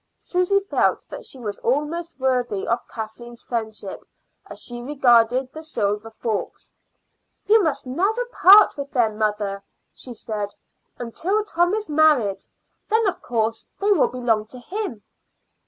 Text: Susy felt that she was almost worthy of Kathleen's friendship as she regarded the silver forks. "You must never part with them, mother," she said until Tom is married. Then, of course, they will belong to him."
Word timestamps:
Susy 0.19 0.61
felt 0.61 1.03
that 1.11 1.23
she 1.25 1.37
was 1.39 1.59
almost 1.59 2.19
worthy 2.19 2.67
of 2.67 2.79
Kathleen's 2.89 3.43
friendship 3.43 4.03
as 4.49 4.59
she 4.59 4.81
regarded 4.81 5.53
the 5.53 5.61
silver 5.61 6.09
forks. 6.09 6.75
"You 7.45 7.61
must 7.61 7.85
never 7.85 8.25
part 8.25 8.75
with 8.77 8.89
them, 8.93 9.19
mother," 9.19 9.61
she 9.93 10.13
said 10.13 10.55
until 10.97 11.45
Tom 11.45 11.75
is 11.75 11.87
married. 11.87 12.43
Then, 12.89 13.07
of 13.07 13.21
course, 13.21 13.67
they 13.79 13.91
will 13.91 14.07
belong 14.07 14.47
to 14.47 14.57
him." 14.57 15.03